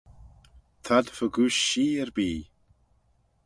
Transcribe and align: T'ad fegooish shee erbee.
T'ad 0.85 1.07
fegooish 1.17 1.61
shee 1.67 1.95
erbee. 2.01 2.41